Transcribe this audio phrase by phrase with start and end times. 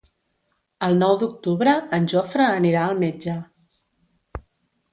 [0.87, 3.39] El nou d'octubre en Jofre anirà al metge.